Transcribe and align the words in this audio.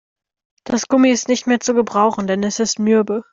Das 0.63 0.87
Gummi 0.87 1.11
ist 1.11 1.27
nicht 1.27 1.45
mehr 1.45 1.59
zu 1.59 1.75
gebrauchen, 1.75 2.25
denn 2.25 2.41
es 2.41 2.59
ist 2.59 2.79
mürbe. 2.79 3.23